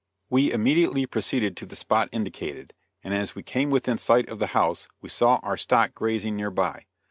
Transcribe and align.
We 0.31 0.51
immediately 0.51 1.05
proceeded 1.05 1.55
to 1.57 1.67
the 1.67 1.75
spot 1.75 2.09
indicated, 2.11 2.73
and 3.03 3.13
as 3.13 3.35
we 3.35 3.43
came 3.43 3.69
within 3.69 3.99
sight 3.99 4.29
of 4.29 4.39
the 4.39 4.47
house 4.57 4.87
we 4.99 5.09
saw 5.09 5.35
our 5.43 5.57
stock 5.57 5.93
grazing 5.93 6.35
near 6.35 6.49
by. 6.49 6.87